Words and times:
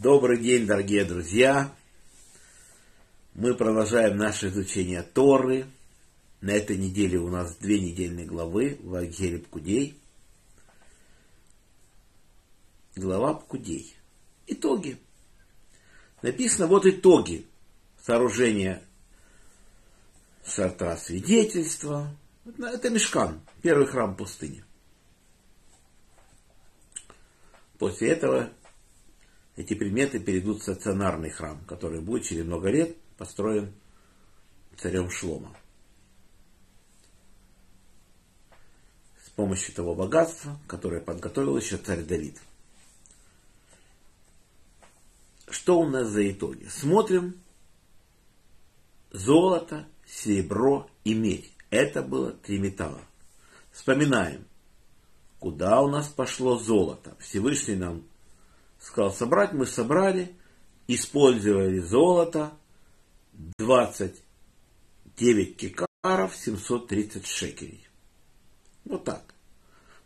Добрый 0.00 0.38
день, 0.38 0.64
дорогие 0.64 1.04
друзья! 1.04 1.74
Мы 3.34 3.52
продолжаем 3.56 4.16
наше 4.16 4.46
изучение 4.46 5.02
Торы. 5.02 5.66
На 6.40 6.52
этой 6.52 6.76
неделе 6.76 7.18
у 7.18 7.28
нас 7.28 7.56
две 7.56 7.80
недельные 7.80 8.24
главы 8.24 8.78
в 8.80 8.94
Агере 8.94 9.40
Пкудей. 9.40 9.98
Глава 12.94 13.34
Пкудей. 13.34 13.96
Итоги. 14.46 15.00
Написано 16.22 16.68
вот 16.68 16.86
итоги 16.86 17.44
сооружения 18.00 18.84
шатра 20.46 20.96
свидетельства. 20.96 22.16
Это 22.46 22.88
Мешкан, 22.88 23.40
первый 23.62 23.88
храм 23.88 24.14
пустыни. 24.14 24.62
После 27.80 28.10
этого 28.10 28.52
эти 29.58 29.74
предметы 29.74 30.20
перейдут 30.20 30.60
в 30.60 30.62
стационарный 30.62 31.30
храм, 31.30 31.58
который 31.64 32.00
будет 32.00 32.22
через 32.22 32.44
много 32.44 32.70
лет 32.70 32.96
построен 33.16 33.74
царем 34.76 35.10
Шлома. 35.10 35.52
С 39.26 39.30
помощью 39.30 39.74
того 39.74 39.96
богатства, 39.96 40.56
которое 40.68 41.00
подготовил 41.00 41.56
еще 41.56 41.76
царь 41.76 42.04
Давид. 42.04 42.40
Что 45.50 45.80
у 45.80 45.88
нас 45.88 46.06
за 46.06 46.30
итоги? 46.30 46.66
Смотрим 46.66 47.34
золото, 49.10 49.88
серебро 50.06 50.88
и 51.02 51.14
медь. 51.14 51.50
Это 51.70 52.02
было 52.02 52.30
три 52.30 52.60
металла. 52.60 53.02
Вспоминаем, 53.72 54.46
куда 55.40 55.80
у 55.80 55.88
нас 55.88 56.06
пошло 56.06 56.58
золото. 56.58 57.16
Всевышний 57.18 57.74
нам 57.74 58.04
сказал 58.78 59.12
собрать, 59.12 59.52
мы 59.52 59.66
собрали, 59.66 60.34
использовали 60.86 61.80
золото 61.80 62.52
29 63.58 65.56
кикаров 65.56 66.36
730 66.36 67.26
шекелей. 67.26 67.86
Вот 68.84 69.04
так. 69.04 69.34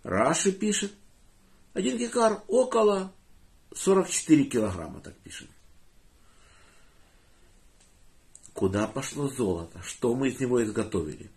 Раши 0.03 0.53
пишет, 0.53 0.93
один 1.75 1.99
кикар 1.99 2.43
около 2.49 3.13
44 3.75 4.45
килограмма, 4.45 5.01
так 5.01 5.17
пишет. 5.19 5.49
Куда 8.53 8.87
пошло 8.87 9.29
золото? 9.29 9.81
Что 9.83 10.15
мы 10.15 10.29
из 10.29 10.39
него 10.41 10.63
изготовили? 10.63 11.31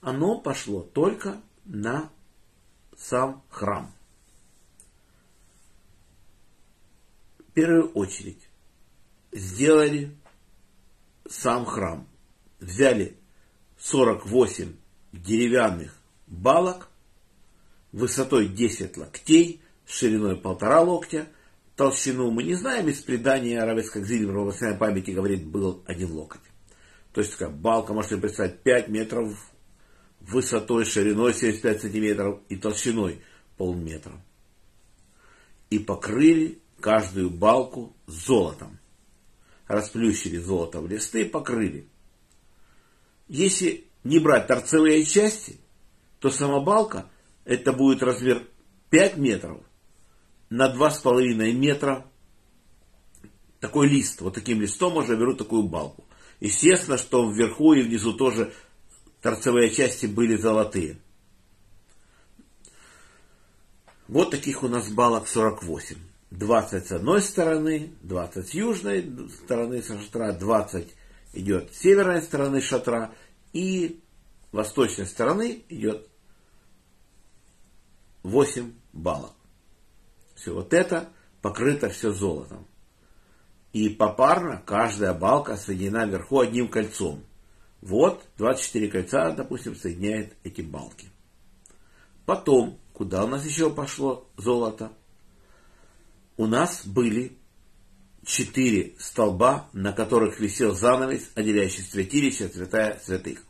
Оно 0.00 0.38
пошло 0.38 0.82
только 0.82 1.40
на 1.64 2.10
сам 2.96 3.42
храм. 3.48 3.90
Первую 7.54 7.90
очередь 7.92 8.48
сделали 9.32 10.10
сам 11.28 11.64
храм. 11.64 12.06
Взяли 12.60 13.16
48 13.78 14.74
деревянных 15.12 15.96
балок 16.26 16.88
высотой 17.92 18.48
10 18.48 18.96
локтей, 18.96 19.60
шириной 19.86 20.36
полтора 20.36 20.80
локтя, 20.80 21.28
толщину 21.76 22.30
мы 22.30 22.42
не 22.42 22.54
знаем, 22.54 22.88
из 22.88 23.00
предания 23.00 23.60
Аравецкой 23.60 24.02
Гзиль 24.02 24.26
в 24.26 24.76
памяти 24.78 25.12
говорит, 25.12 25.46
был 25.46 25.82
один 25.86 26.12
локоть. 26.12 26.40
То 27.12 27.20
есть 27.20 27.32
такая 27.32 27.50
балка, 27.50 27.92
можете 27.92 28.16
представить, 28.16 28.60
5 28.62 28.88
метров 28.88 29.52
высотой, 30.20 30.84
шириной 30.84 31.34
75 31.34 31.82
сантиметров 31.82 32.40
и 32.48 32.56
толщиной 32.56 33.22
полметра. 33.56 34.20
И 35.70 35.78
покрыли 35.78 36.58
каждую 36.84 37.30
балку 37.30 37.96
золотом. 38.06 38.78
Расплющили 39.66 40.36
золото 40.36 40.82
в 40.82 40.86
листы 40.86 41.22
и 41.22 41.24
покрыли. 41.24 41.88
Если 43.26 43.86
не 44.04 44.18
брать 44.18 44.48
торцевые 44.48 45.02
части, 45.06 45.58
то 46.18 46.30
сама 46.30 46.60
балка 46.60 47.08
это 47.46 47.72
будет 47.72 48.02
размер 48.02 48.46
5 48.90 49.16
метров 49.16 49.62
на 50.50 50.70
2,5 50.70 51.52
метра 51.52 52.06
такой 53.60 53.88
лист. 53.88 54.20
Вот 54.20 54.34
таким 54.34 54.60
листом 54.60 54.98
уже 54.98 55.16
берут 55.16 55.38
такую 55.38 55.62
балку. 55.62 56.04
Естественно, 56.40 56.98
что 56.98 57.32
вверху 57.32 57.72
и 57.72 57.80
внизу 57.80 58.12
тоже 58.12 58.52
торцевые 59.22 59.70
части 59.70 60.04
были 60.04 60.36
золотые. 60.36 60.98
Вот 64.06 64.32
таких 64.32 64.62
у 64.62 64.68
нас 64.68 64.90
балок 64.90 65.26
48. 65.26 65.96
20 66.38 66.86
с 66.86 66.92
одной 66.92 67.22
стороны, 67.22 67.92
20 68.02 68.48
с 68.48 68.54
южной 68.54 69.28
стороны 69.30 69.82
шатра, 69.82 70.32
20 70.32 70.88
идет 71.34 71.72
с 71.72 71.78
северной 71.78 72.22
стороны 72.22 72.60
шатра, 72.60 73.12
и 73.52 74.02
восточной 74.52 75.06
стороны 75.06 75.64
идет 75.68 76.08
8 78.24 78.72
балок. 78.92 79.34
Все 80.34 80.52
вот 80.52 80.74
это 80.74 81.08
покрыто 81.40 81.88
все 81.90 82.12
золотом. 82.12 82.66
И 83.72 83.88
попарно 83.88 84.62
каждая 84.64 85.14
балка 85.14 85.56
соединена 85.56 86.04
вверху 86.04 86.40
одним 86.40 86.68
кольцом. 86.68 87.24
Вот 87.80 88.24
24 88.38 88.88
кольца, 88.88 89.30
допустим, 89.32 89.76
соединяет 89.76 90.34
эти 90.42 90.62
балки. 90.62 91.08
Потом, 92.24 92.78
куда 92.92 93.24
у 93.24 93.28
нас 93.28 93.44
еще 93.44 93.70
пошло 93.70 94.28
золото? 94.36 94.92
У 96.36 96.46
нас 96.46 96.84
были 96.86 97.38
четыре 98.24 98.94
столба, 98.98 99.68
на 99.72 99.92
которых 99.92 100.40
висел 100.40 100.74
занавес, 100.74 101.30
отделяющий 101.34 101.82
святилище 101.82 102.46
от 102.46 102.54
святая 102.54 102.98
святых. 102.98 103.44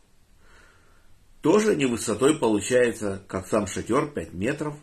Тоже 1.41 1.75
не 1.75 1.85
высотой 1.85 2.37
получается, 2.37 3.23
как 3.27 3.47
сам 3.47 3.67
шатер, 3.67 4.11
5 4.11 4.33
метров. 4.33 4.75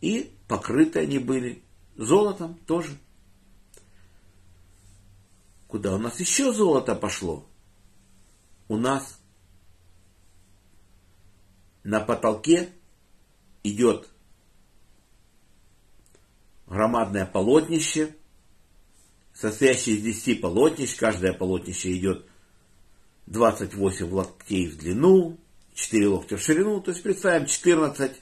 И 0.00 0.36
покрыты 0.48 1.00
они 1.00 1.18
были 1.18 1.62
золотом 1.96 2.56
тоже. 2.66 2.90
Куда 5.68 5.94
у 5.94 5.98
нас 5.98 6.20
еще 6.20 6.52
золото 6.52 6.94
пошло? 6.94 7.48
У 8.68 8.76
нас 8.76 9.20
на 11.82 12.00
потолке 12.00 12.70
идет 13.62 14.08
громадное 16.74 17.24
полотнище, 17.24 18.16
состоящее 19.32 19.96
из 19.96 20.02
10 20.02 20.40
полотнищ. 20.40 20.96
Каждое 20.96 21.32
полотнище 21.32 21.96
идет 21.96 22.26
28 23.26 24.10
локтей 24.10 24.66
в 24.66 24.76
длину, 24.76 25.38
4 25.74 26.08
локтя 26.08 26.36
в 26.36 26.42
ширину. 26.42 26.80
То 26.80 26.90
есть 26.90 27.02
представим 27.02 27.46
14 27.46 28.12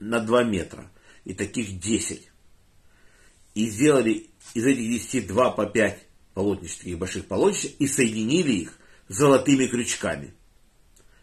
на 0.00 0.20
2 0.20 0.44
метра. 0.44 0.90
И 1.24 1.32
таких 1.32 1.80
10. 1.80 2.30
И 3.54 3.70
сделали 3.70 4.26
из 4.52 4.66
этих 4.66 4.82
10 4.82 5.26
2 5.26 5.50
по 5.52 5.64
5 5.64 6.06
полотнищ, 6.34 6.76
таких 6.76 6.98
больших 6.98 7.24
полотнищ, 7.24 7.74
и 7.78 7.86
соединили 7.86 8.52
их 8.52 8.78
золотыми 9.08 9.66
крючками. 9.66 10.34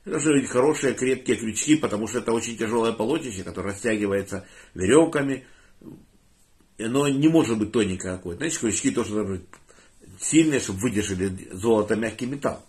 Это 0.03 0.20
же 0.20 0.44
хорошие 0.47 0.96
крепкие 0.96 1.38
крючки, 1.38 1.75
потому 1.75 2.08
что 2.08 2.20
это 2.20 2.31
очень 2.31 2.58
тяжелое 2.58 2.91
полотнище, 2.91 3.44
которое 3.44 3.74
растягивается 3.74 4.47
веревками. 4.74 5.46
Оно 6.86 7.08
не 7.08 7.28
может 7.28 7.58
быть 7.58 7.72
тоненькое 7.72 8.16
какое-то. 8.16 8.40
Знаете, 8.40 8.59
крючки 8.59 8.92
тоже 8.92 9.14
должны 9.14 9.38
быть 9.38 9.46
сильные, 10.19 10.59
чтобы 10.59 10.80
выдержали 10.80 11.50
золото 11.52 11.96
мягкий 11.96 12.25
металл. 12.25 12.66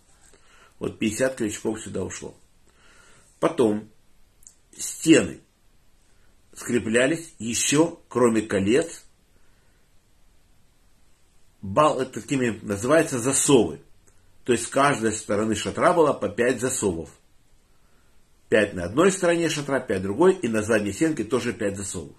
Вот 0.79 0.99
50 0.99 1.37
крючков 1.37 1.81
сюда 1.81 2.03
ушло. 2.03 2.35
Потом 3.39 3.89
стены 4.77 5.41
скреплялись 6.55 7.35
еще, 7.39 7.99
кроме 8.09 8.43
колец, 8.43 9.05
бал, 11.61 12.05
такими 12.07 12.59
называется 12.63 13.19
засовы. 13.19 13.81
То 14.45 14.53
есть 14.53 14.67
с 14.67 14.69
каждой 14.69 15.13
стороны 15.13 15.55
шатра 15.55 15.93
было 15.93 16.13
по 16.13 16.29
5 16.29 16.61
засовов. 16.61 17.11
5 18.49 18.75
на 18.75 18.85
одной 18.85 19.13
стороне 19.13 19.49
шатра, 19.49 19.81
5 19.81 19.99
на 19.99 20.03
другой, 20.03 20.35
и 20.35 20.49
на 20.49 20.63
задней 20.63 20.93
стенке 20.93 21.25
тоже 21.25 21.53
5 21.53 21.77
засовов. 21.77 22.17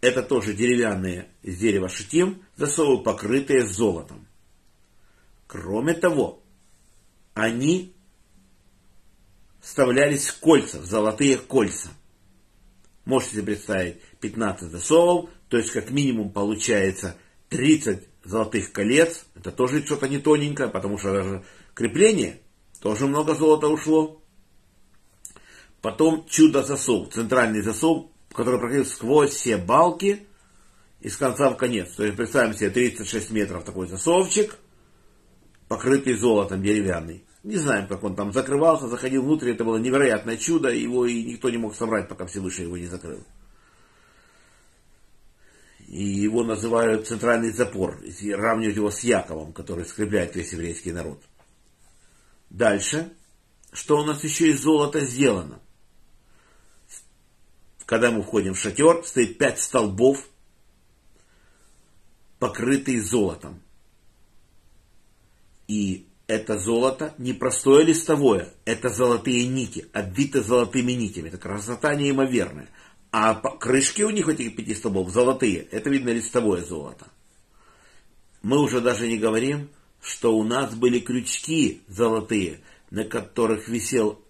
Это 0.00 0.22
тоже 0.22 0.54
деревянные 0.54 1.28
из 1.42 1.58
дерева 1.58 1.88
шитим, 1.88 2.42
засовы, 2.56 3.02
покрытые 3.02 3.66
золотом. 3.66 4.26
Кроме 5.46 5.94
того, 5.94 6.42
они 7.34 7.94
вставлялись 9.60 10.28
в 10.28 10.38
кольца, 10.40 10.78
в 10.78 10.84
золотые 10.84 11.36
кольца. 11.36 11.88
Можете 13.04 13.42
представить 13.42 14.00
15 14.20 14.70
засовов, 14.70 15.30
то 15.48 15.56
есть 15.56 15.70
как 15.70 15.90
минимум 15.90 16.30
получается 16.30 17.16
30 17.48 18.06
золотых 18.24 18.72
колец. 18.72 19.24
Это 19.34 19.50
тоже 19.50 19.84
что-то 19.84 20.08
не 20.08 20.18
тоненькое, 20.18 20.68
потому 20.68 20.98
что 20.98 21.12
даже 21.12 21.44
крепление 21.74 22.40
тоже 22.80 23.06
много 23.06 23.34
золота 23.34 23.68
ушло. 23.68 24.22
Потом 25.80 26.26
чудо-засов, 26.28 27.12
центральный 27.12 27.62
засов, 27.62 28.10
который 28.32 28.58
проходил 28.58 28.86
сквозь 28.86 29.30
все 29.30 29.56
балки 29.56 30.26
из 31.00 31.16
конца 31.16 31.50
в 31.50 31.56
конец. 31.56 31.92
То 31.94 32.04
есть 32.04 32.16
представим 32.16 32.54
себе 32.54 32.70
36 32.70 33.30
метров 33.30 33.64
такой 33.64 33.88
засовчик, 33.88 34.56
покрытый 35.68 36.14
золотом 36.14 36.62
деревянный. 36.62 37.24
Не 37.44 37.56
знаем, 37.56 37.86
как 37.86 38.02
он 38.02 38.16
там 38.16 38.32
закрывался, 38.32 38.88
заходил 38.88 39.22
внутрь, 39.22 39.52
это 39.52 39.64
было 39.64 39.76
невероятное 39.76 40.36
чудо, 40.36 40.70
его 40.70 41.06
и 41.06 41.22
никто 41.22 41.50
не 41.50 41.56
мог 41.56 41.74
собрать, 41.74 42.08
пока 42.08 42.26
Всевышний 42.26 42.64
его 42.64 42.76
не 42.76 42.86
закрыл. 42.86 43.24
И 45.86 46.04
его 46.04 46.44
называют 46.44 47.06
центральный 47.06 47.50
запор, 47.50 47.98
если 48.02 48.28
его 48.28 48.90
с 48.90 49.00
Яковом, 49.00 49.52
который 49.52 49.86
скрепляет 49.86 50.36
весь 50.36 50.52
еврейский 50.52 50.92
народ. 50.92 51.22
Дальше, 52.50 53.12
что 53.72 53.98
у 53.98 54.04
нас 54.04 54.22
еще 54.24 54.50
из 54.50 54.60
золота 54.60 55.00
сделано? 55.00 55.60
Когда 57.88 58.10
мы 58.10 58.22
входим 58.22 58.52
в 58.52 58.58
шатер, 58.58 59.02
стоит 59.02 59.38
пять 59.38 59.62
столбов, 59.62 60.28
покрытые 62.38 63.00
золотом. 63.00 63.62
И 65.68 66.06
это 66.26 66.58
золото 66.58 67.14
не 67.16 67.32
простое 67.32 67.84
листовое, 67.84 68.52
это 68.66 68.90
золотые 68.90 69.46
нити, 69.46 69.88
обвиты 69.94 70.42
золотыми 70.42 70.92
нитями. 70.92 71.28
Это 71.28 71.38
красота 71.38 71.94
неимоверная. 71.94 72.68
А 73.10 73.34
крышки 73.34 74.02
у 74.02 74.10
них, 74.10 74.28
этих 74.28 74.54
пяти 74.54 74.74
столбов, 74.74 75.08
золотые. 75.08 75.62
Это, 75.70 75.88
видно, 75.88 76.10
листовое 76.10 76.62
золото. 76.62 77.06
Мы 78.42 78.60
уже 78.60 78.82
даже 78.82 79.08
не 79.08 79.16
говорим, 79.16 79.70
что 80.02 80.36
у 80.36 80.44
нас 80.44 80.74
были 80.74 81.00
крючки 81.00 81.80
золотые, 81.88 82.60
на 82.90 83.04
которых 83.04 83.66
висел 83.66 84.22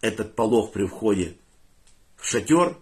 этот 0.00 0.34
полог 0.34 0.72
при 0.72 0.86
входе 0.86 1.36
в 2.16 2.26
шатер, 2.26 2.76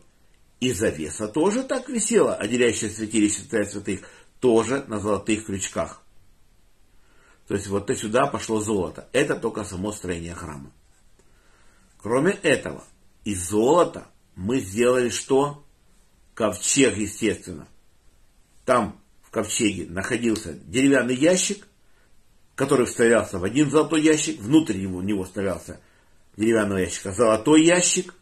и 0.65 0.73
завеса 0.73 1.29
тоже 1.29 1.63
так 1.63 1.89
висела, 1.89 2.35
отделяющая 2.35 2.89
святилище 2.89 3.41
святая 3.41 3.65
святых, 3.67 4.01
тоже 4.41 4.85
на 4.89 4.99
золотых 4.99 5.47
крючках. 5.47 6.03
То 7.47 7.55
есть 7.55 7.67
вот 7.67 7.91
и 7.91 7.95
сюда 7.95 8.27
пошло 8.27 8.61
золото. 8.61 9.09
Это 9.13 9.37
только 9.37 9.65
само 9.65 9.93
строение 9.93 10.35
храма. 10.35 10.73
Кроме 11.99 12.33
этого, 12.33 12.85
из 13.25 13.49
золота 13.49 14.07
мы 14.35 14.61
сделали 14.61 15.11
что? 15.11 15.65
Ковчег, 16.35 16.97
естественно. 16.97 17.69
Там 18.65 18.99
в 19.23 19.31
ковчеге 19.31 19.87
находился 19.87 20.55
деревянный 20.55 21.15
ящик, 21.15 21.67
который 22.55 22.87
вставлялся 22.87 23.39
в 23.39 23.45
один 23.45 23.71
золотой 23.71 24.01
ящик, 24.03 24.41
внутрь 24.41 24.79
него, 24.79 25.03
него 25.03 25.25
вставлялся 25.25 25.81
деревянного 26.37 26.79
ящика 26.79 27.13
золотой 27.13 27.65
ящик, 27.65 28.15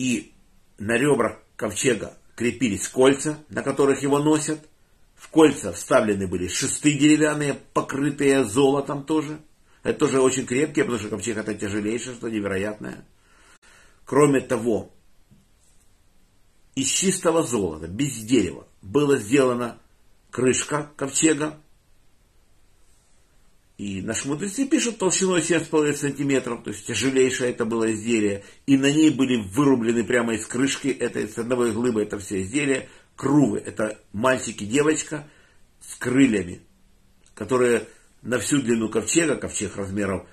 и 0.00 0.32
на 0.78 0.96
ребрах 0.96 1.42
ковчега 1.56 2.16
крепились 2.34 2.88
кольца, 2.88 3.36
на 3.50 3.62
которых 3.62 4.02
его 4.02 4.18
носят, 4.18 4.66
в 5.14 5.28
кольца 5.28 5.74
вставлены 5.74 6.26
были 6.26 6.48
шесты 6.48 6.96
деревянные, 6.96 7.52
покрытые 7.74 8.44
золотом 8.44 9.04
тоже. 9.04 9.40
Это 9.82 9.98
тоже 9.98 10.22
очень 10.22 10.46
крепкие, 10.46 10.86
потому 10.86 11.00
что 11.00 11.10
ковчег 11.10 11.36
это 11.36 11.54
тяжелейшее, 11.54 12.16
что 12.16 12.30
невероятное. 12.30 13.04
Кроме 14.06 14.40
того, 14.40 14.90
из 16.74 16.88
чистого 16.88 17.42
золота, 17.42 17.86
без 17.86 18.24
дерева, 18.24 18.66
была 18.80 19.18
сделана 19.18 19.78
крышка 20.30 20.90
ковчега. 20.96 21.60
И 23.80 24.02
наши 24.02 24.28
мудрецы 24.28 24.66
пишут 24.66 24.98
толщиной 24.98 25.40
7,5 25.40 25.94
сантиметров, 25.94 26.62
то 26.62 26.68
есть 26.68 26.86
тяжелейшее 26.86 27.50
это 27.50 27.64
было 27.64 27.90
изделие. 27.90 28.44
И 28.66 28.76
на 28.76 28.92
ней 28.92 29.08
были 29.08 29.42
вырублены 29.42 30.04
прямо 30.04 30.34
из 30.34 30.46
крышки, 30.46 30.88
это 30.88 31.20
из 31.20 31.38
одного 31.38 31.66
глыбы, 31.68 32.02
это 32.02 32.18
все 32.18 32.42
изделие, 32.42 32.90
крувы. 33.16 33.58
Это 33.64 33.98
мальчик 34.12 34.60
и 34.60 34.66
девочка 34.66 35.26
с 35.80 35.94
крыльями, 35.94 36.60
которые 37.32 37.88
на 38.20 38.38
всю 38.38 38.60
длину 38.60 38.90
ковчега, 38.90 39.36
ковчег 39.36 39.74
размеров 39.76 40.28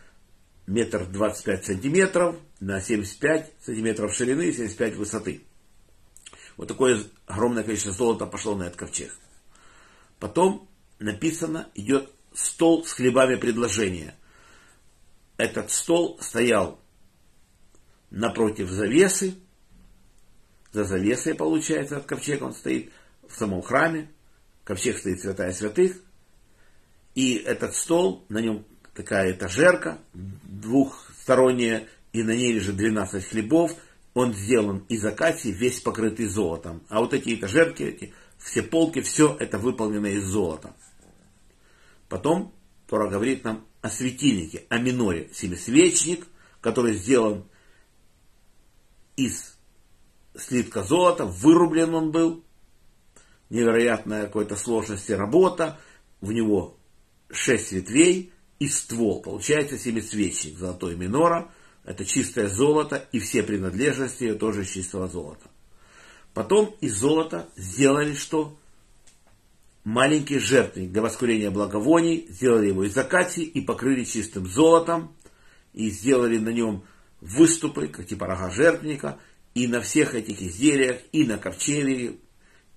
метр 0.65 1.05
двадцать 1.05 1.45
пять 1.45 1.65
сантиметров, 1.65 2.35
на 2.59 2.81
75 2.81 3.53
сантиметров 3.61 4.13
ширины 4.13 4.49
и 4.49 4.51
75 4.51 4.95
высоты. 4.97 5.41
Вот 6.57 6.67
такое 6.67 7.01
огромное 7.27 7.63
количество 7.63 7.93
золота 7.93 8.25
пошло 8.25 8.57
на 8.57 8.63
этот 8.63 8.75
ковчег. 8.75 9.15
Потом 10.19 10.67
написано, 10.99 11.69
идет 11.75 12.11
стол 12.37 12.85
с 12.85 12.93
хлебами 12.93 13.35
предложения. 13.35 14.15
Этот 15.37 15.71
стол 15.71 16.17
стоял 16.21 16.79
напротив 18.09 18.69
завесы, 18.69 19.35
за 20.71 20.83
завесой, 20.83 21.33
получается, 21.33 21.97
от 21.97 22.05
ковчега 22.05 22.43
он 22.43 22.53
стоит 22.53 22.91
в 23.27 23.35
самом 23.35 23.61
храме. 23.61 24.11
Ковчег 24.63 24.97
стоит 24.99 25.21
святая 25.21 25.51
святых. 25.51 25.97
И 27.15 27.35
этот 27.35 27.73
стол, 27.73 28.25
на 28.29 28.39
нем 28.39 28.65
такая 28.93 29.31
этажерка 29.31 29.97
двухсторонняя, 30.13 31.87
и 32.13 32.21
на 32.21 32.35
ней 32.35 32.53
лежит 32.53 32.75
12 32.75 33.25
хлебов. 33.25 33.71
Он 34.13 34.33
сделан 34.33 34.85
из 34.89 35.03
акации, 35.05 35.51
весь 35.51 35.79
покрытый 35.79 36.27
золотом. 36.27 36.83
А 36.89 36.99
вот 36.99 37.13
эти 37.13 37.33
этажерки, 37.33 37.83
эти, 37.83 38.13
все 38.37 38.61
полки, 38.61 39.01
все 39.01 39.35
это 39.39 39.57
выполнено 39.57 40.07
из 40.07 40.25
золота. 40.25 40.75
Потом 42.09 42.53
Тора 42.87 43.09
говорит 43.09 43.43
нам 43.43 43.65
о 43.81 43.89
светильнике, 43.89 44.65
о 44.69 44.79
миноре, 44.79 45.29
семисвечник, 45.33 46.25
который 46.61 46.93
сделан 46.95 47.45
из 49.15 49.57
слитка 50.35 50.83
золота, 50.83 51.25
вырублен 51.25 51.93
он 51.93 52.11
был, 52.11 52.43
невероятная 53.49 54.25
какой-то 54.25 54.55
сложности 54.55 55.11
работа, 55.11 55.79
в 56.21 56.31
него 56.31 56.77
шесть 57.29 57.71
ветвей 57.71 58.31
и 58.59 58.67
ствол. 58.67 59.21
Получается 59.21 59.77
семисвечник, 59.77 60.57
золотой 60.57 60.95
минора, 60.95 61.51
это 61.83 62.05
чистое 62.05 62.47
золото, 62.47 63.07
и 63.11 63.19
все 63.19 63.43
принадлежности 63.43 64.33
тоже 64.33 64.63
из 64.63 64.69
чистого 64.69 65.07
золота. 65.07 65.49
Потом 66.33 66.75
из 66.81 66.95
золота 66.95 67.49
сделали 67.55 68.13
что? 68.13 68.57
Маленький 69.87 70.37
жертвенник 70.37 70.91
для 70.91 71.01
воскурения 71.01 71.49
благовоний, 71.49 72.25
сделали 72.27 72.67
его 72.67 72.83
из 72.83 72.97
акации 72.97 73.45
и 73.45 73.61
покрыли 73.61 74.03
чистым 74.03 74.45
золотом, 74.45 75.15
и 75.73 75.89
сделали 75.89 76.37
на 76.39 76.49
нем 76.49 76.83
выступы, 77.21 77.87
как 77.87 78.05
типа 78.05 78.27
рога 78.27 78.49
жертвенника, 78.49 79.17
и 79.55 79.65
на 79.65 79.79
всех 79.79 80.13
этих 80.13 80.41
изделиях, 80.41 80.97
и 81.13 81.23
на 81.23 81.37
ковчеге, 81.37 82.17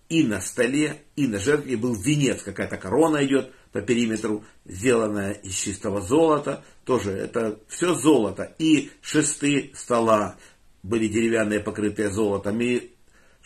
и 0.09 0.23
на 0.23 0.41
столе, 0.41 1.03
и 1.17 1.27
на 1.27 1.41
жертве 1.41 1.77
был 1.77 2.01
венец, 2.01 2.45
какая-то 2.45 2.77
корона 2.77 3.27
идет 3.27 3.51
по 3.73 3.81
периметру, 3.81 4.45
сделанная 4.65 5.33
из 5.33 5.55
чистого 5.55 6.01
золота. 6.03 6.63
Тоже 6.85 7.11
это 7.11 7.59
все 7.67 7.93
золото. 7.95 8.55
И 8.61 8.93
шесты 9.01 9.73
стола 9.75 10.37
были 10.85 11.09
деревянные, 11.09 11.59
покрытые 11.59 12.13
золотом. 12.13 12.61
И 12.61 12.93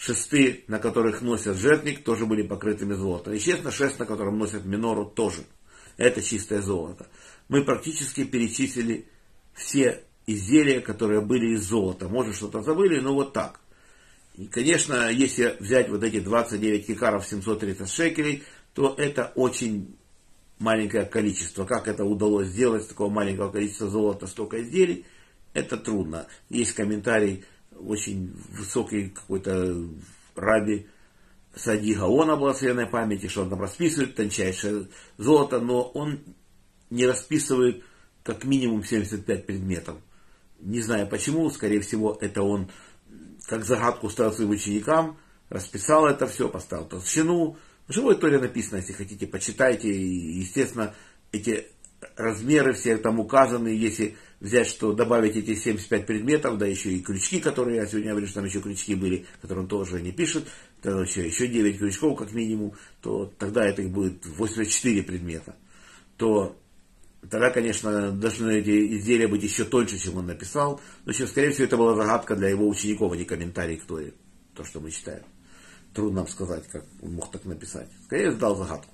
шесты, 0.05 0.65
на 0.69 0.79
которых 0.79 1.23
носят 1.23 1.57
жертвник, 1.57 2.05
тоже 2.05 2.27
были 2.27 2.43
покрытыми 2.43 2.93
золотом. 2.93 3.33
Естественно, 3.33 3.71
шест, 3.71 3.99
на 3.99 4.05
котором 4.05 4.39
носят 4.39 4.67
минору, 4.67 5.07
тоже. 5.07 5.45
Это 5.97 6.21
чистое 6.21 6.61
золото. 6.61 7.07
Мы 7.49 7.65
практически 7.65 8.25
перечислили 8.25 9.07
все 9.55 10.03
изделия, 10.27 10.81
которые 10.81 11.23
были 11.23 11.55
из 11.55 11.63
золота. 11.63 12.09
Может, 12.09 12.37
что-то 12.37 12.61
забыли, 12.61 13.01
но 13.01 13.15
вот 13.15 13.33
так. 13.33 13.61
И, 14.37 14.47
конечно, 14.47 15.11
если 15.11 15.57
взять 15.59 15.89
вот 15.89 16.03
эти 16.03 16.21
29 16.21 16.87
кикаров 16.87 17.25
730 17.25 17.89
шекелей, 17.89 18.43
то 18.75 18.95
это 18.99 19.33
очень 19.37 19.97
маленькое 20.59 21.07
количество. 21.07 21.65
Как 21.65 21.89
это 21.89 22.05
удалось 22.05 22.49
сделать 22.49 22.85
с 22.85 22.89
такого 22.89 23.09
маленького 23.09 23.51
количества 23.51 23.89
золота 23.89 24.27
столько 24.27 24.63
изделий, 24.63 25.07
это 25.55 25.79
трудно. 25.79 26.27
Есть 26.51 26.73
комментарий 26.73 27.45
очень 27.79 28.33
высокий 28.51 29.11
какой-то 29.11 29.89
раби 30.35 30.87
Сади 31.55 31.95
Гаона 31.95 32.37
благословенной 32.37 32.87
памяти, 32.87 33.29
что 33.29 33.43
он 33.43 33.51
там 33.51 33.61
расписывает 33.61 34.17
тончайшее 34.17 34.89
золото, 35.19 35.61
но 35.61 35.83
он 35.83 36.21
не 36.91 37.07
расписывает 37.07 37.85
как 38.23 38.45
минимум 38.45 38.83
75 38.83 39.47
предметов. 39.47 39.97
Не 40.61 40.81
знаю 40.81 41.07
почему, 41.07 41.49
скорее 41.51 41.81
всего, 41.81 42.19
это 42.21 42.43
он 42.43 42.71
как 43.47 43.65
загадку 43.65 44.09
ставил 44.09 44.33
своим 44.33 44.51
ученикам, 44.51 45.19
расписал 45.49 46.07
это 46.07 46.27
все, 46.27 46.49
поставил 46.49 46.87
толщину. 46.87 47.57
В 47.87 47.93
живой 47.93 48.17
Торе 48.17 48.39
написано, 48.39 48.79
если 48.79 48.95
хотите, 48.95 49.27
почитайте. 49.27 49.93
И, 49.93 50.39
естественно, 50.39 50.95
эти 51.33 51.67
размеры 52.17 52.73
все 52.73 52.97
там 52.97 53.21
указаны. 53.21 53.69
Если 53.69 54.17
взять, 54.45 54.67
что 54.67 54.93
добавить 54.93 55.37
эти 55.37 55.55
75 55.55 56.07
предметов, 56.07 56.59
да 56.59 56.67
еще 56.67 56.91
и 56.91 57.01
крючки, 57.01 57.41
которые 57.41 57.77
я 57.77 57.87
сегодня 57.87 58.11
говорю, 58.11 58.27
что 58.27 58.37
там 58.37 58.45
еще 58.45 58.61
крючки 58.61 58.95
были, 58.95 59.25
которые 59.41 59.63
он 59.63 59.69
тоже 59.69 60.03
не 60.03 60.13
пишет, 60.13 60.45
то 60.83 61.03
еще, 61.03 61.27
еще 61.27 61.49
9 61.49 61.79
крючков 61.79 62.19
как 62.19 62.33
минимум, 62.33 62.75
то 63.01 63.33
тогда 63.39 63.65
это 63.67 63.83
будет 63.83 64.27
84 64.27 65.03
предмета. 65.03 65.57
То 66.19 66.57
Тогда, 67.31 67.49
конечно, 67.49 68.13
должны 68.13 68.59
эти 68.59 68.99
изделия 68.99 69.27
быть 69.27 69.43
еще 69.43 69.65
тоньше, 69.65 69.99
чем 69.99 70.19
он 70.19 70.27
написал. 70.27 70.79
Но, 71.07 71.13
еще, 71.13 71.27
скорее 71.27 71.53
всего, 71.53 71.65
это 71.65 71.79
была 71.79 71.95
загадка 71.95 72.37
для 72.37 72.51
его 72.51 72.69
учеников, 72.69 73.13
а 73.13 73.17
не 73.17 73.25
комментарий 73.25 73.79
к 73.79 73.85
Торе. 73.85 74.13
То, 74.55 74.63
что 74.63 74.79
мы 74.79 74.91
читаем. 74.91 75.25
Трудно 75.95 76.17
нам 76.17 76.29
сказать, 76.29 76.69
как 76.69 76.85
он 77.01 77.15
мог 77.15 77.31
так 77.31 77.47
написать. 77.47 77.89
Скорее 78.05 78.33
задал 78.33 78.57
загадку. 78.57 78.93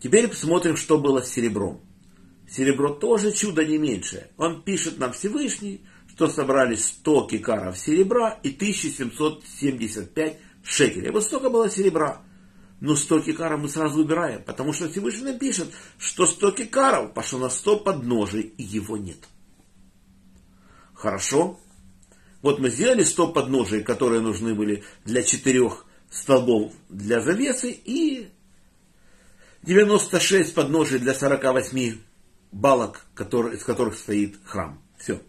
Теперь 0.00 0.28
посмотрим, 0.28 0.76
что 0.76 0.96
было 0.96 1.22
с 1.22 1.28
серебром. 1.28 1.80
Серебро 2.48 2.90
тоже 2.94 3.32
чудо 3.32 3.64
не 3.64 3.78
меньшее. 3.78 4.30
Он 4.36 4.62
пишет 4.62 4.98
нам 4.98 5.12
Всевышний, 5.12 5.84
что 6.08 6.28
собрали 6.28 6.74
100 6.74 7.26
кикаров 7.26 7.78
серебра 7.78 8.38
и 8.42 8.50
1775 8.50 10.38
шекелей. 10.62 11.10
Вот 11.10 11.24
столько 11.24 11.50
было 11.50 11.68
серебра. 11.70 12.22
Но 12.80 12.96
100 12.96 13.20
кикаров 13.20 13.60
мы 13.60 13.68
сразу 13.68 14.00
убираем, 14.00 14.42
потому 14.44 14.72
что 14.72 14.88
Всевышний 14.88 15.38
пишет, 15.38 15.68
что 15.98 16.26
100 16.26 16.50
кикаров 16.52 17.14
пошло 17.14 17.38
на 17.38 17.48
100 17.48 17.78
подножий, 17.78 18.42
и 18.42 18.62
его 18.62 18.96
нет. 18.96 19.18
Хорошо. 20.92 21.58
Вот 22.42 22.58
мы 22.58 22.68
сделали 22.70 23.02
100 23.04 23.28
подножий, 23.28 23.82
которые 23.82 24.20
нужны 24.20 24.54
были 24.54 24.84
для 25.04 25.22
четырех 25.22 25.86
столбов 26.10 26.72
для 26.90 27.20
завесы, 27.20 27.70
и 27.70 28.28
96 29.62 30.54
подножий 30.54 30.98
для 30.98 31.14
48 31.14 31.98
балок, 32.54 33.04
которые, 33.14 33.56
из 33.56 33.64
которых 33.64 33.98
стоит 33.98 34.38
храм. 34.44 34.80
Все. 34.96 35.20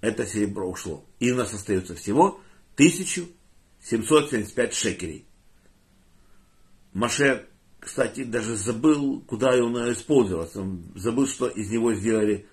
Это 0.00 0.24
серебро 0.26 0.70
ушло. 0.70 1.04
И 1.18 1.30
у 1.32 1.36
нас 1.36 1.52
остается 1.52 1.94
всего 1.94 2.40
1775 2.74 4.74
шекелей. 4.74 5.26
Маше, 6.92 7.46
кстати, 7.80 8.24
даже 8.24 8.56
забыл, 8.56 9.20
куда 9.22 9.56
он 9.56 9.76
использовался. 9.92 10.60
Он 10.60 10.84
забыл, 10.94 11.26
что 11.26 11.48
из 11.48 11.70
него 11.70 11.94
сделали, 11.94 12.46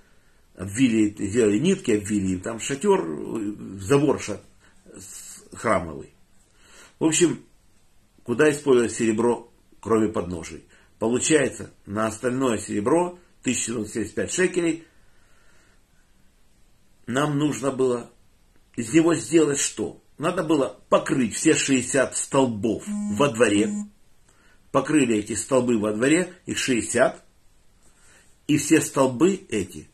обвили, 0.55 1.13
сделали 1.27 1.59
нитки, 1.59 1.91
обвили 1.91 2.33
им 2.33 2.39
там 2.41 2.59
шатер, 2.59 3.05
забор 3.79 4.19
ша, 4.19 4.41
храмовый. 5.53 6.15
В 6.97 7.05
общем, 7.05 7.45
куда 8.23 8.49
использовать 8.51 8.93
серебро, 8.93 9.53
кроме 9.79 10.09
подножий? 10.09 10.65
Получается, 10.97 11.71
на 11.85 12.07
остальное 12.07 12.57
серебро 12.57 13.19
1775 13.41 14.31
шекелей 14.31 14.85
нам 17.07 17.39
нужно 17.39 17.71
было 17.71 18.11
из 18.75 18.93
него 18.93 19.15
сделать 19.15 19.59
что? 19.59 20.01
Надо 20.17 20.43
было 20.43 20.79
покрыть 20.89 21.33
все 21.33 21.55
60 21.55 22.15
столбов 22.15 22.83
во 22.87 23.29
дворе. 23.29 23.69
Покрыли 24.71 25.17
эти 25.17 25.33
столбы 25.33 25.79
во 25.79 25.91
дворе, 25.91 26.33
их 26.45 26.57
60. 26.57 27.25
И 28.47 28.57
все 28.57 28.81
столбы 28.81 29.41
эти 29.49 29.89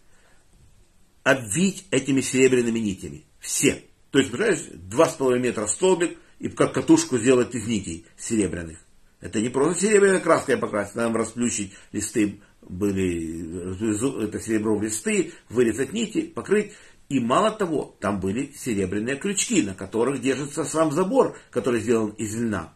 обвить 1.24 1.88
этими 1.90 2.22
серебряными 2.22 2.80
нитями. 2.80 3.24
Все. 3.40 3.84
То 4.12 4.20
есть, 4.20 4.32
представляешь, 4.32 4.68
2,5 4.90 5.40
метра 5.40 5.68
столбик, 5.68 6.18
и 6.40 6.50
как 6.50 6.74
катушку 6.74 7.18
сделать 7.18 7.56
из 7.56 7.66
нитей 7.66 8.06
серебряных. 8.18 8.78
Это 9.22 9.40
не 9.40 9.50
просто 9.50 9.88
серебряной 9.88 10.20
краской 10.20 10.58
покрасить, 10.58 10.96
нам 10.96 11.16
расплющить 11.16 11.74
листы 11.92 12.42
были, 12.68 14.24
это 14.26 14.40
серебро 14.40 14.76
в 14.78 14.84
листы, 14.84 15.34
вырезать 15.50 15.94
нити, 15.94 16.22
покрыть. 16.22 16.74
И 17.08 17.20
мало 17.20 17.52
того, 17.52 17.96
там 18.00 18.20
были 18.20 18.52
серебряные 18.58 19.16
крючки, 19.16 19.62
на 19.62 19.76
которых 19.76 20.22
держится 20.22 20.64
сам 20.64 20.92
забор, 20.92 21.38
который 21.52 21.80
сделан 21.80 22.12
из 22.12 22.36
льна. 22.36 22.74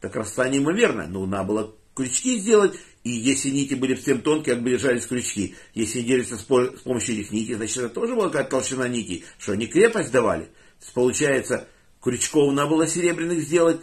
Так 0.00 0.12
красота 0.12 0.48
неимоверная, 0.48 1.06
но 1.06 1.26
надо 1.26 1.44
было 1.44 1.74
крючки 1.94 2.38
сделать, 2.38 2.78
и 3.02 3.10
если 3.10 3.50
нити 3.50 3.74
были 3.74 3.94
совсем 3.94 4.22
тонкие, 4.22 4.54
как 4.54 4.64
бы 4.64 4.70
держались 4.70 5.06
крючки. 5.06 5.54
Если 5.74 6.00
держатся 6.00 6.38
с 6.38 6.42
помощью 6.44 7.14
этих 7.14 7.30
нитей, 7.30 7.54
значит 7.54 7.76
это 7.76 7.88
тоже 7.90 8.14
была 8.14 8.28
какая-то 8.28 8.50
толщина 8.50 8.88
нитей, 8.88 9.24
что 9.38 9.52
они 9.52 9.66
крепость 9.66 10.10
давали. 10.10 10.48
Получается, 10.94 11.68
крючков 12.02 12.52
надо 12.54 12.70
было 12.70 12.86
серебряных 12.86 13.40
сделать, 13.40 13.80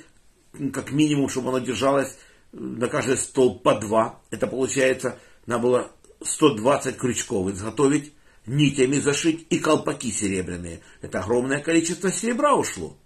как 0.73 0.91
минимум, 0.91 1.29
чтобы 1.29 1.49
оно 1.49 1.59
держалось 1.59 2.17
на 2.51 2.87
каждый 2.87 3.17
столб 3.17 3.63
по 3.63 3.79
два. 3.79 4.19
Это 4.29 4.45
получается, 4.47 5.17
надо 5.45 5.63
было 5.63 5.91
120 6.23 6.97
крючков 6.97 7.49
изготовить, 7.51 8.13
нитями 8.45 8.97
зашить 8.97 9.47
и 9.49 9.59
колпаки 9.59 10.11
серебряные. 10.11 10.81
Это 11.01 11.19
огромное 11.19 11.59
количество 11.59 12.11
серебра 12.11 12.55
ушло. 12.55 12.97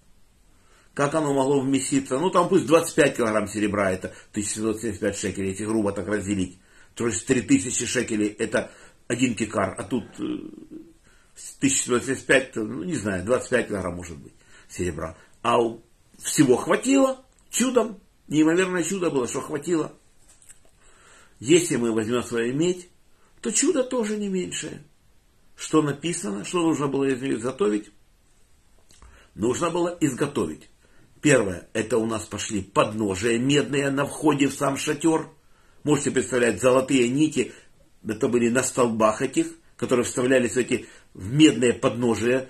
Как 0.93 1.13
оно 1.13 1.33
могло 1.33 1.59
вместиться? 1.59 2.17
Ну, 2.17 2.29
там 2.29 2.47
пусть 2.47 2.67
25 2.67 3.17
килограмм 3.17 3.47
серебра, 3.47 3.91
это 3.91 4.13
1775 4.31 5.17
шекелей, 5.17 5.49
если 5.49 5.65
грубо 5.65 5.91
так 5.91 6.07
разделить. 6.07 6.57
То 6.93 7.07
есть 7.07 7.27
3000 7.27 7.85
шекелей, 7.85 8.27
это 8.27 8.71
один 9.07 9.35
кикар, 9.35 9.75
а 9.77 9.83
тут 9.83 10.05
1775, 10.15 12.55
ну, 12.55 12.83
не 12.83 12.95
знаю, 12.95 13.25
25 13.25 13.67
килограмм 13.67 13.95
может 13.95 14.17
быть 14.17 14.33
серебра. 14.69 15.17
А 15.43 15.57
всего 16.17 16.55
хватило, 16.55 17.25
чудом, 17.49 17.99
неимоверное 18.27 18.83
чудо 18.83 19.09
было, 19.09 19.27
что 19.27 19.41
хватило. 19.41 19.93
Если 21.39 21.75
мы 21.75 21.91
возьмем 21.91 22.23
свою 22.23 22.53
медь, 22.53 22.89
то 23.41 23.51
чудо 23.51 23.83
тоже 23.83 24.17
не 24.17 24.29
меньшее. 24.29 24.83
Что 25.55 25.81
написано, 25.81 26.43
что 26.43 26.61
нужно 26.61 26.87
было 26.87 27.13
изготовить? 27.13 27.91
Нужно 29.35 29.69
было 29.69 29.97
изготовить. 29.99 30.69
Первое, 31.21 31.67
это 31.73 31.97
у 31.97 32.05
нас 32.05 32.25
пошли 32.25 32.61
подножия 32.61 33.37
медные 33.37 33.89
на 33.89 34.05
входе 34.05 34.47
в 34.47 34.53
сам 34.53 34.77
шатер. 34.77 35.27
Можете 35.83 36.11
представлять, 36.11 36.61
золотые 36.61 37.09
нити, 37.09 37.53
это 38.07 38.27
были 38.27 38.49
на 38.49 38.63
столбах 38.63 39.21
этих, 39.21 39.47
которые 39.75 40.05
вставлялись 40.05 40.53
в 40.53 40.57
эти 40.57 40.87
в 41.13 41.33
медные 41.33 41.73
подножия. 41.73 42.49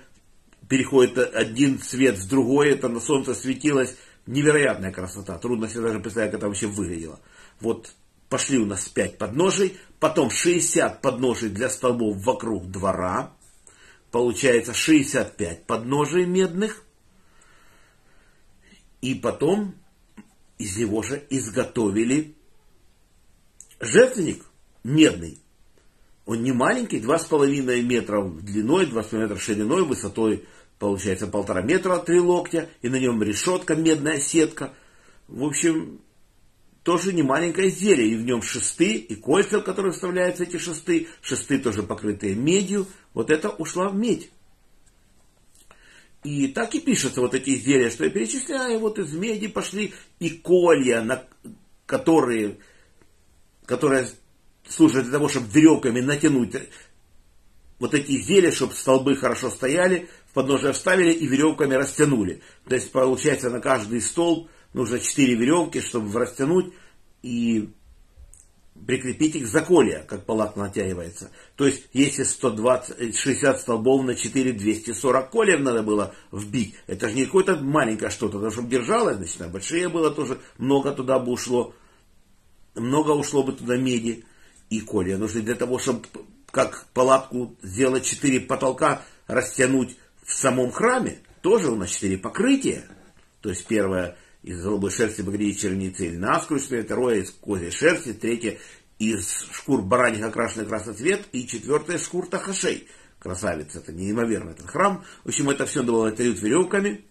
Переходит 0.68 1.16
один 1.34 1.80
цвет 1.80 2.18
в 2.18 2.28
другой, 2.28 2.70
это 2.70 2.88
на 2.88 3.00
солнце 3.00 3.34
светилось, 3.34 3.96
Невероятная 4.26 4.90
красота. 4.92 5.38
Трудно 5.38 5.68
себе 5.68 5.82
даже 5.82 6.00
представить, 6.00 6.32
как 6.32 6.38
это 6.40 6.48
вообще 6.48 6.66
выглядело. 6.66 7.20
Вот 7.60 7.94
пошли 8.28 8.58
у 8.58 8.66
нас 8.66 8.88
5 8.88 9.18
подножий, 9.18 9.78
потом 10.00 10.30
60 10.30 11.00
подножий 11.00 11.48
для 11.48 11.70
столбов 11.70 12.16
вокруг 12.24 12.70
двора. 12.70 13.32
Получается 14.10 14.74
65 14.74 15.66
подножий 15.66 16.26
медных. 16.26 16.82
И 19.00 19.14
потом 19.14 19.74
из 20.58 20.76
него 20.76 21.02
же 21.02 21.24
изготовили 21.30 22.34
жертвенник 23.78 24.44
медный. 24.82 25.38
Он 26.24 26.42
не 26.42 26.50
маленький, 26.50 26.98
2,5 26.98 27.82
метра 27.82 28.24
длиной, 28.24 28.86
2,5 28.86 29.18
метра 29.18 29.38
шириной, 29.38 29.84
высотой 29.84 30.44
получается 30.78 31.26
полтора 31.26 31.62
метра, 31.62 31.98
три 31.98 32.20
локтя, 32.20 32.68
и 32.82 32.88
на 32.88 32.96
нем 32.96 33.22
решетка, 33.22 33.74
медная 33.74 34.20
сетка. 34.20 34.72
В 35.28 35.44
общем, 35.44 36.00
тоже 36.82 37.12
не 37.12 37.22
маленькое 37.22 37.68
изделие, 37.68 38.10
и 38.10 38.16
в 38.16 38.24
нем 38.24 38.42
шесты, 38.42 38.94
и 38.94 39.14
кольца, 39.16 39.58
в 39.58 39.64
которые 39.64 39.92
вставляются 39.92 40.44
эти 40.44 40.56
шесты, 40.58 41.08
шесты 41.20 41.58
тоже 41.58 41.82
покрытые 41.82 42.34
медью, 42.34 42.86
вот 43.12 43.30
это 43.30 43.50
ушла 43.50 43.88
в 43.88 43.96
медь. 43.96 44.30
И 46.22 46.48
так 46.48 46.74
и 46.74 46.80
пишется 46.80 47.20
вот 47.20 47.34
эти 47.34 47.50
изделия, 47.50 47.90
что 47.90 48.04
я 48.04 48.10
перечисляю, 48.10 48.78
вот 48.78 48.98
из 48.98 49.12
меди 49.12 49.48
пошли 49.48 49.94
и 50.18 50.30
колья, 50.30 51.02
на 51.02 51.24
которые, 51.86 52.58
которые 53.64 54.08
служат 54.68 55.04
для 55.04 55.12
того, 55.12 55.28
чтобы 55.28 55.48
веревками 55.48 56.00
натянуть 56.00 56.54
вот 57.78 57.94
эти 57.94 58.12
изделия, 58.12 58.50
чтобы 58.50 58.74
столбы 58.74 59.16
хорошо 59.16 59.50
стояли, 59.50 60.08
подножие 60.32 60.72
вставили 60.72 61.12
и 61.12 61.26
веревками 61.26 61.74
растянули. 61.74 62.42
То 62.68 62.74
есть 62.74 62.92
получается 62.92 63.50
на 63.50 63.60
каждый 63.60 64.00
столб 64.00 64.48
нужно 64.72 64.98
4 64.98 65.34
веревки, 65.34 65.80
чтобы 65.80 66.18
растянуть 66.18 66.72
и 67.22 67.70
прикрепить 68.86 69.34
их 69.36 69.48
за 69.48 69.62
колия, 69.62 70.02
как 70.02 70.26
палат 70.26 70.56
натягивается. 70.56 71.30
То 71.56 71.66
есть, 71.66 71.88
если 71.92 72.24
120, 72.24 73.16
60 73.16 73.60
столбов 73.60 74.04
на 74.04 74.14
4, 74.14 74.52
240 74.52 75.30
колев 75.30 75.60
надо 75.60 75.82
было 75.82 76.14
вбить, 76.30 76.74
это 76.86 77.08
же 77.08 77.14
не 77.14 77.24
какое-то 77.24 77.56
маленькое 77.56 78.10
что-то, 78.10 78.34
потому 78.34 78.52
чтобы 78.52 78.68
держалось, 78.68 79.16
значит, 79.16 79.40
на 79.40 79.48
большие 79.48 79.88
было 79.88 80.10
тоже, 80.10 80.38
много 80.58 80.92
туда 80.92 81.18
бы 81.18 81.32
ушло, 81.32 81.74
много 82.74 83.12
ушло 83.12 83.42
бы 83.42 83.52
туда 83.52 83.76
меди 83.76 84.24
и 84.68 84.80
колия. 84.80 85.16
Нужно 85.16 85.40
для 85.40 85.54
того, 85.54 85.78
чтобы 85.78 86.06
как 86.50 86.86
палатку 86.94 87.56
сделать 87.62 88.04
4 88.04 88.40
потолка, 88.40 89.02
растянуть 89.26 89.96
в 90.24 90.34
самом 90.34 90.72
храме 90.72 91.20
тоже 91.40 91.70
у 91.70 91.76
нас 91.76 91.90
четыре 91.90 92.18
покрытия. 92.18 92.88
То 93.40 93.50
есть 93.50 93.66
первое 93.66 94.16
из 94.42 94.60
голубой 94.60 94.90
шерсти 94.90 95.22
багрии 95.22 95.52
черницы 95.52 96.06
или 96.06 96.16
насквозь, 96.16 96.64
второе 96.64 97.20
из 97.20 97.30
козьей 97.30 97.70
шерсти, 97.70 98.12
третье 98.12 98.58
из 98.98 99.46
шкур 99.52 99.82
бараньих 99.82 100.24
окрашенный 100.24 100.66
красный 100.66 100.94
цвет 100.94 101.28
и 101.30 101.46
четвертое 101.46 101.98
шкур 101.98 102.26
тахашей. 102.26 102.88
Красавица, 103.20 103.78
это 103.78 103.92
неимоверно 103.92 104.50
этот 104.50 104.68
храм. 104.68 105.04
В 105.22 105.28
общем, 105.28 105.48
это 105.50 105.66
все 105.66 105.84
было 105.84 106.10
трют 106.10 106.40
веревками. 106.40 107.04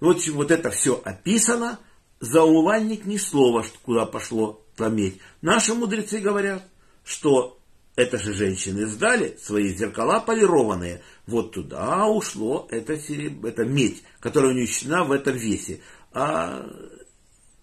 В 0.00 0.08
общем, 0.10 0.34
вот 0.34 0.50
это 0.50 0.70
все 0.70 1.00
описано. 1.02 1.78
За 2.20 2.42
умывальник 2.42 3.06
ни 3.06 3.16
слова, 3.16 3.64
куда 3.82 4.04
пошло 4.04 4.62
пометь. 4.76 5.18
Наши 5.40 5.74
мудрецы 5.74 6.18
говорят, 6.18 6.62
что 7.04 7.58
это 7.96 8.18
же 8.18 8.34
женщины 8.34 8.86
сдали 8.86 9.36
свои 9.40 9.68
зеркала 9.74 10.20
полированные. 10.20 11.02
Вот 11.26 11.52
туда 11.52 12.06
ушло 12.06 12.66
это, 12.70 12.98
сереб... 12.98 13.44
это 13.44 13.64
медь, 13.64 14.02
которая 14.20 14.52
уничтожена 14.52 15.04
в 15.04 15.12
этом 15.12 15.36
весе. 15.36 15.80
А 16.12 16.68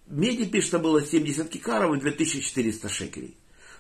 меди, 0.08 0.46
пишется, 0.46 0.80
было 0.80 1.06
70 1.06 1.50
кикаров 1.50 1.96
и 1.96 2.00
2400 2.00 2.90
шекелей. 2.90 3.38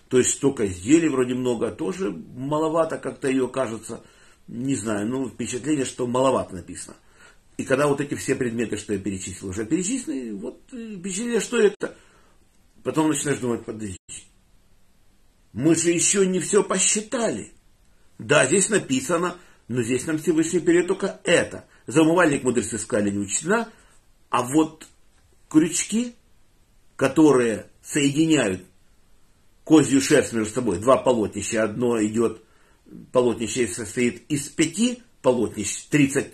То 0.10 0.18
есть 0.18 0.32
столько 0.32 0.68
изделий 0.68 1.08
вроде 1.08 1.36
много, 1.36 1.72
тоже 1.72 2.12
маловато 2.12 2.98
как-то 2.98 3.30
ее 3.30 3.48
кажется. 3.48 4.04
Не 4.48 4.76
знаю, 4.76 5.08
ну 5.08 5.30
впечатление, 5.30 5.86
что 5.86 6.06
маловато 6.06 6.56
написано. 6.56 6.98
И 7.56 7.64
когда 7.64 7.88
вот 7.88 8.02
эти 8.02 8.16
все 8.16 8.36
предметы, 8.36 8.76
что 8.76 8.92
я 8.92 9.00
перечислил, 9.00 9.50
уже 9.50 9.66
перечислены, 9.66 10.36
вот 10.36 10.62
э, 10.74 10.98
впечатление, 10.98 11.40
что 11.40 11.62
это. 11.62 11.96
Потом 12.84 13.10
начинаешь 13.10 13.40
думать, 13.40 13.64
подожди, 13.64 13.98
мы 15.54 15.76
же 15.76 15.92
еще 15.92 16.26
не 16.26 16.40
все 16.40 16.64
посчитали. 16.64 17.54
Да, 18.18 18.46
здесь 18.46 18.70
написано, 18.70 19.38
но 19.68 19.82
здесь 19.84 20.06
нам 20.06 20.20
Всевышний 20.20 20.60
перед 20.60 20.88
только 20.88 21.20
это. 21.24 21.66
За 21.88 22.02
умывальник 22.02 22.44
мудрецы 22.44 22.78
сказали 22.78 23.10
не 23.10 23.20
учтена, 23.20 23.70
а 24.30 24.44
вот 24.44 24.88
крючки, 25.50 26.16
которые 26.96 27.68
соединяют 27.82 28.64
козью 29.64 30.02
шерсть 30.02 30.34
между 30.34 30.54
собой, 30.54 30.80
два 30.80 30.98
полотнища, 30.98 31.64
одно 31.64 32.02
идет, 32.04 32.42
полотнище 33.12 33.68
состоит 33.68 34.24
из 34.30 34.48
пяти 34.50 35.04
полотнищ, 35.22 35.88
30 35.90 36.28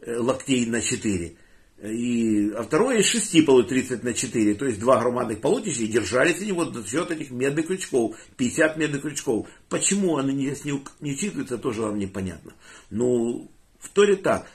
э, 0.00 0.16
локтей 0.16 0.66
на 0.66 0.80
4, 0.80 1.36
и, 1.82 2.50
а 2.56 2.64
второе 2.64 2.98
из 2.98 3.06
шести 3.06 3.40
полот 3.42 3.68
30 3.68 4.02
на 4.02 4.12
4, 4.12 4.54
то 4.54 4.66
есть 4.66 4.80
два 4.80 5.00
громадных 5.00 5.40
полотнища, 5.40 5.82
и 5.82 5.86
держались 5.86 6.40
они 6.40 6.50
вот 6.50 6.74
за 6.74 6.84
счет 6.86 7.10
этих 7.10 7.30
медных 7.30 7.68
крючков, 7.68 8.16
50 8.36 8.76
медных 8.76 9.02
крючков. 9.02 9.46
Почему 9.68 10.16
они 10.16 10.46
здесь 10.46 10.64
не, 10.64 10.82
не 11.00 11.12
учитываются, 11.12 11.56
тоже 11.56 11.82
вам 11.82 11.98
непонятно. 11.98 12.52
Ну, 12.90 13.48
в 13.78 13.88
Торе 13.90 14.16
так, 14.16 14.48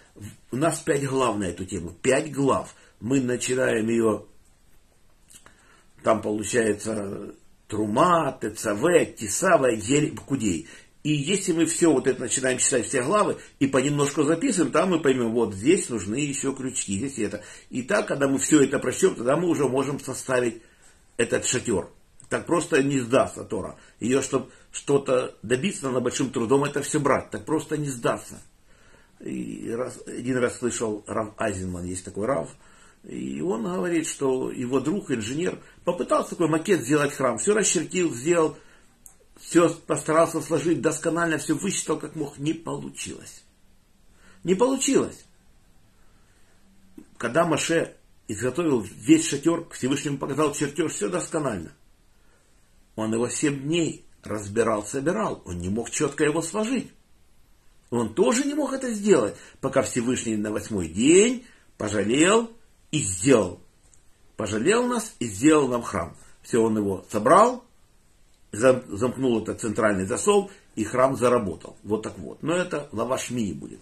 у 0.51 0.57
нас 0.57 0.79
пять 0.79 1.05
глав 1.05 1.37
на 1.37 1.45
эту 1.45 1.65
тему, 1.65 1.93
пять 2.01 2.31
глав. 2.31 2.75
Мы 2.99 3.21
начинаем 3.21 3.87
ее, 3.87 4.25
там 6.03 6.21
получается 6.21 7.35
Трума, 7.67 8.37
Тецаве, 8.39 9.05
Тисава, 9.05 9.67
Ель, 9.67 10.15
Кудей. 10.15 10.67
И 11.03 11.11
если 11.11 11.51
мы 11.51 11.65
все 11.65 11.91
вот 11.91 12.07
это 12.07 12.21
начинаем 12.21 12.57
читать, 12.57 12.87
все 12.87 13.03
главы, 13.03 13.37
и 13.59 13.67
понемножку 13.67 14.23
записываем, 14.23 14.71
там 14.71 14.91
мы 14.91 15.01
поймем, 15.01 15.33
вот 15.33 15.53
здесь 15.53 15.89
нужны 15.89 16.15
еще 16.15 16.55
крючки, 16.55 16.97
здесь 16.97 17.19
это. 17.19 17.43
И 17.69 17.83
так, 17.83 18.07
когда 18.07 18.29
мы 18.29 18.37
все 18.37 18.63
это 18.63 18.79
прочтем, 18.79 19.15
тогда 19.15 19.35
мы 19.35 19.49
уже 19.49 19.67
можем 19.67 19.99
составить 19.99 20.61
этот 21.17 21.45
шатер. 21.45 21.89
Так 22.29 22.45
просто 22.45 22.81
не 22.81 22.99
сдастся 22.99 23.43
Тора. 23.43 23.77
Ее, 23.99 24.21
чтобы 24.21 24.49
что-то 24.71 25.35
добиться, 25.43 25.87
надо 25.87 25.99
большим 25.99 26.29
трудом 26.29 26.63
это 26.63 26.81
все 26.81 26.99
брать. 26.99 27.29
Так 27.29 27.45
просто 27.45 27.77
не 27.77 27.89
сдастся. 27.89 28.41
И 29.19 29.69
раз, 29.71 29.99
один 30.07 30.37
раз 30.37 30.57
слышал 30.57 31.03
Рав 31.07 31.33
Айзенман, 31.37 31.85
есть 31.85 32.03
такой 32.03 32.25
Рав, 32.25 32.49
и 33.07 33.41
он 33.41 33.63
говорит, 33.63 34.07
что 34.07 34.51
его 34.51 34.79
друг, 34.79 35.11
инженер, 35.11 35.59
попытался 35.83 36.31
такой 36.31 36.47
макет 36.47 36.81
сделать 36.81 37.13
храм, 37.13 37.37
все 37.37 37.53
расчертил, 37.53 38.13
сделал, 38.13 38.57
все 39.43 39.69
постарался 39.69 40.41
сложить 40.41 40.81
досконально, 40.81 41.37
все 41.37 41.53
высчитал 41.53 41.99
как 41.99 42.15
мог, 42.15 42.37
не 42.39 42.53
получилось. 42.53 43.43
Не 44.43 44.55
получилось. 44.55 45.25
Когда 47.17 47.45
Маше 47.45 47.95
изготовил 48.27 48.79
весь 48.79 49.27
шатер, 49.27 49.67
Всевышнему 49.69 50.17
показал 50.17 50.53
чертеж, 50.53 50.93
все 50.93 51.09
досконально. 51.09 51.73
Он 52.95 53.13
его 53.13 53.27
семь 53.27 53.61
дней 53.61 54.05
разбирал, 54.23 54.85
собирал. 54.85 55.41
Он 55.45 55.59
не 55.59 55.69
мог 55.69 55.91
четко 55.91 56.23
его 56.23 56.41
сложить. 56.41 56.91
Он 57.89 58.13
тоже 58.13 58.45
не 58.45 58.53
мог 58.53 58.71
это 58.73 58.91
сделать, 58.91 59.35
пока 59.59 59.81
Всевышний 59.83 60.37
на 60.37 60.51
восьмой 60.51 60.87
день 60.87 61.45
пожалел 61.77 62.51
и 62.91 62.99
сделал. 62.99 63.59
Пожалел 64.37 64.87
нас 64.87 65.13
и 65.19 65.27
сделал 65.27 65.67
нам 65.67 65.83
храм. 65.83 66.15
Все, 66.41 66.59
он 66.59 66.77
его 66.77 67.05
собрал, 67.11 67.63
замкнул 68.53 69.41
этот 69.41 69.59
центральный 69.59 70.05
засов, 70.05 70.51
и 70.75 70.83
храм 70.83 71.17
заработал. 71.17 71.75
Вот 71.83 72.03
так 72.03 72.17
вот. 72.17 72.41
Но 72.41 72.55
это 72.55 72.87
лавашми 72.91 73.51
будет. 73.51 73.79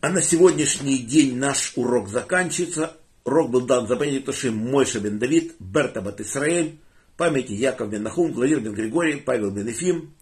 А 0.00 0.10
на 0.10 0.22
сегодняшний 0.22 0.98
день 0.98 1.36
наш 1.36 1.72
урок 1.76 2.08
заканчивается. 2.08 2.96
Урок 3.24 3.50
был 3.50 3.60
дан 3.62 3.86
за 3.88 3.96
память 3.96 4.24
Тошим 4.24 4.56
Мойша 4.56 5.00
бен 5.00 5.18
Давид, 5.18 5.56
Берта 5.58 6.00
бат 6.00 6.20
Исраэль, 6.20 6.78
памяти 7.16 7.52
Яков 7.52 7.90
бен 7.90 8.04
Нахум, 8.04 8.32
Владимир 8.32 8.60
бен 8.60 8.74
Григорий, 8.74 9.16
Павел 9.16 9.50
бен 9.50 9.66
Ефим, 9.66 10.14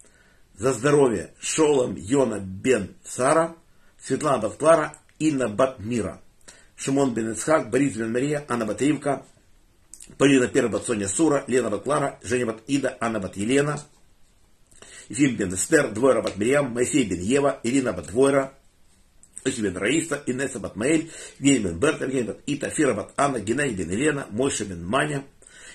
за 0.55 0.73
здоровье 0.73 1.31
Шолом 1.39 1.95
Йона 1.95 2.39
бен 2.39 2.95
Сара, 3.05 3.55
Светлана 4.01 4.39
бат 4.39 4.57
Клара, 4.57 4.93
Инна 5.19 5.47
бат 5.47 5.79
Мира, 5.79 6.21
Шимон 6.75 7.13
бен 7.13 7.31
Ицхак, 7.31 7.69
Борис 7.69 7.95
бен 7.95 8.11
Мария, 8.11 8.43
Анна 8.49 8.65
бат 8.65 8.81
Ривка, 8.81 9.23
Полина 10.17 10.47
первая 10.47 10.71
бат 10.71 10.85
Соня 10.85 11.07
Сура, 11.07 11.43
Лена 11.47 11.69
бат 11.69 11.83
Клара, 11.83 12.19
Женя 12.23 12.45
бат 12.47 12.61
Ида, 12.67 12.97
Анна 12.99 13.19
бат 13.19 13.37
Елена, 13.37 13.79
Ефим 15.09 15.35
бен 15.35 15.53
Эстер, 15.53 15.91
Двойра 15.91 16.21
бат 16.21 16.37
Мириам, 16.37 16.71
Моисей 16.71 17.05
бен 17.05 17.21
Ева, 17.21 17.59
Ирина 17.63 17.93
бат 17.93 18.07
Двойра, 18.07 18.53
Оси 19.45 19.61
бен 19.61 19.77
Раиса, 19.77 20.23
Инесса 20.25 20.59
бат 20.59 20.75
Маэль, 20.75 21.11
Евгений 21.39 21.59
бен 21.59 21.79
Берта, 21.79 22.05
Евгений 22.05 22.27
бат 22.27 22.39
Ита, 22.47 22.69
Фира 22.69 22.93
бат 22.93 23.13
Анна, 23.17 23.39
Геннадий 23.39 23.75
бен 23.75 23.91
Елена, 23.91 24.27
Мойша 24.31 24.65
бен 24.65 24.85
Маня, 24.85 25.23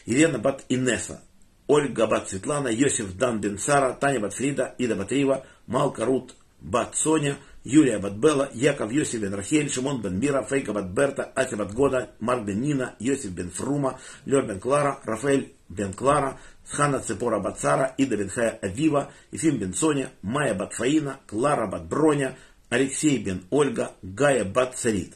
Елена 0.07 0.39
бат 0.39 0.65
Инесса, 0.69 1.23
Ольга 1.69 2.07
бат 2.07 2.29
Светлана, 2.29 2.69
Йосиф 2.69 3.17
Дан 3.17 3.41
бен 3.41 3.59
Сара, 3.59 3.97
Таня 3.99 4.21
бат 4.21 4.35
Фрида, 4.35 4.75
Ида 4.79 4.97
бат 4.97 5.13
Рива, 5.13 5.45
Малка 5.67 6.07
Рут 6.07 6.35
бат 6.61 6.97
Соня, 6.97 7.37
Юлия 7.65 7.99
Батбела, 7.99 8.51
Яков 8.55 8.93
Йосиф 8.93 9.21
бен 9.21 9.35
Рахель, 9.35 9.71
Шимон 9.71 10.03
бен 10.03 10.19
Мира, 10.19 10.43
Фейка 10.43 10.73
бат 10.73 10.93
Берта, 10.93 11.33
бат 11.35 11.73
Года, 11.73 12.11
Марк 12.19 12.45
бен 12.45 12.61
Нина, 12.61 12.95
Йосиф 12.99 13.31
бен 13.33 13.51
Фрума, 13.51 13.99
Лер 14.27 14.47
бен 14.47 14.59
Клара, 14.59 14.99
Рафаэль 15.05 15.53
бен 15.69 15.93
Клара, 15.93 16.39
Хана 16.69 17.01
Цепора 17.01 17.39
бат 17.39 17.61
Сара, 17.61 17.95
Ида 17.99 18.17
бен 18.17 18.29
Хая 18.29 18.59
Авива, 18.63 19.11
Ефим 19.31 19.59
бен 19.59 19.75
Соня, 19.75 20.11
Майя 20.23 20.55
бат 20.55 20.75
Фаина, 20.75 21.21
Клара 21.29 21.69
бат 21.69 21.87
Броня, 21.87 22.37
Алексей 22.69 23.23
бен 23.23 23.45
Ольга, 23.51 23.93
Гая 24.03 24.45
бат 24.45 24.77
Царит. 24.77 25.15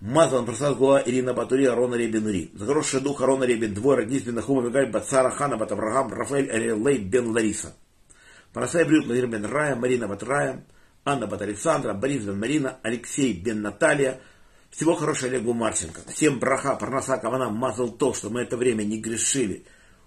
Мазан 0.00 0.44
просад 0.44 0.76
гуа 0.76 1.02
Ирина 1.06 1.32
Батури, 1.32 1.64
Арона 1.64 1.94
Ребен 1.94 2.26
Ури. 2.26 2.50
За 2.54 2.66
хороший 2.66 3.00
дух 3.00 3.22
Арона 3.22 3.44
Ребен 3.44 3.72
Двор, 3.72 4.00
Агнис 4.00 4.22
бен 4.22 4.34
Нахума 4.34 4.60
Мигаль, 4.60 4.90
Бацара, 4.90 5.30
Хана 5.30 5.56
бат 5.56 5.72
Авраам, 5.72 6.12
Рафаэль 6.12 6.50
Алилей 6.50 6.98
бен 6.98 7.30
Лариса. 7.30 7.74
Парасай 8.52 8.84
Брют, 8.84 9.06
Владимир 9.06 9.28
бен 9.28 9.46
Рая, 9.46 9.74
Марина 9.76 10.06
бат 10.06 10.22
Рая, 10.22 10.64
Анна 11.04 11.26
Бат 11.26 11.42
Александра, 11.42 11.92
Борис 11.92 12.24
Бен 12.24 12.38
Марина, 12.38 12.78
Алексей 12.82 13.32
Бен 13.34 13.60
Наталья. 13.60 14.20
Всего 14.70 14.96
хорошего 14.96 15.30
Олегу 15.30 15.52
Марченко. 15.52 16.00
Всем 16.08 16.38
браха, 16.38 16.74
парнаса, 16.76 17.18
кавана, 17.18 17.50
мазал 17.50 17.90
то, 17.90 18.14
что 18.14 18.30
мы 18.30 18.40
это 18.40 18.56
время 18.56 18.82
не 18.82 18.98
грешили, 18.98 19.64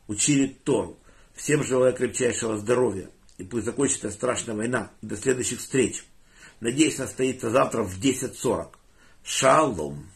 учили 0.08 0.48
Тору. 0.48 1.00
Всем 1.36 1.64
желаю 1.64 1.94
крепчайшего 1.94 2.58
здоровья. 2.58 3.10
И 3.38 3.44
пусть 3.44 3.66
закончится 3.66 4.10
страшная 4.10 4.56
война. 4.56 4.92
До 5.02 5.16
следующих 5.16 5.60
встреч. 5.60 6.04
Надеюсь, 6.60 6.96
состоится 6.96 7.52
завтра 7.52 7.84
в 7.84 8.00
10.40. 8.00 8.70
Шалом. 9.24 10.10